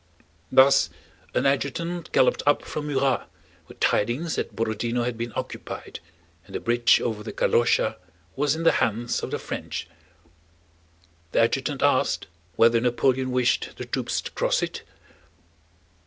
Thus 0.51 0.89
an 1.35 1.45
adjutant 1.45 2.11
galloped 2.11 2.41
up 2.47 2.63
from 2.65 2.87
Murat 2.87 3.29
with 3.67 3.79
tidings 3.79 4.35
that 4.35 4.55
Borodinó 4.55 5.05
had 5.05 5.15
been 5.15 5.31
occupied 5.35 5.99
and 6.43 6.55
the 6.55 6.59
bridge 6.59 6.99
over 6.99 7.21
the 7.21 7.31
Kolochá 7.31 7.97
was 8.35 8.55
in 8.55 8.63
the 8.63 8.71
hands 8.81 9.21
of 9.21 9.29
the 9.29 9.37
French. 9.37 9.87
The 11.33 11.41
adjutant 11.41 11.83
asked 11.83 12.25
whether 12.55 12.81
Napoleon 12.81 13.29
wished 13.29 13.77
the 13.77 13.85
troops 13.85 14.21
to 14.21 14.31
cross 14.31 14.63
it? 14.63 14.81